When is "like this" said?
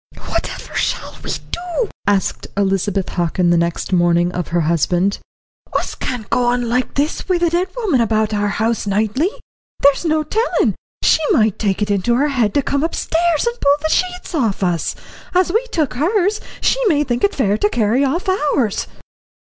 6.67-7.29